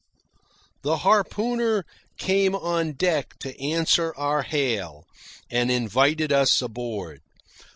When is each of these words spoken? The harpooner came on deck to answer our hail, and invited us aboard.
The 0.81 0.97
harpooner 1.01 1.85
came 2.17 2.55
on 2.55 2.93
deck 2.93 3.37
to 3.41 3.55
answer 3.63 4.15
our 4.17 4.41
hail, 4.41 5.05
and 5.51 5.69
invited 5.69 6.31
us 6.33 6.59
aboard. 6.59 7.21